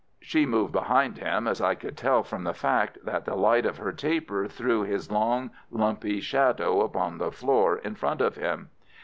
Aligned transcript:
She 0.19 0.47
moved 0.47 0.71
behind 0.73 1.19
him, 1.19 1.47
as 1.47 1.61
I 1.61 1.75
could 1.75 1.95
tell 1.95 2.23
from 2.23 2.43
the 2.43 2.55
fact 2.55 2.97
that 3.05 3.25
the 3.25 3.35
light 3.35 3.67
of 3.67 3.77
her 3.77 3.91
taper 3.91 4.47
threw 4.47 4.81
his 4.81 5.11
long, 5.11 5.51
lumpy 5.69 6.19
shadow 6.19 6.81
upon 6.81 7.19
the 7.19 7.31
floor 7.31 7.77
in 7.77 7.93
front 7.93 8.19
of 8.21 8.35
him. 8.35 8.71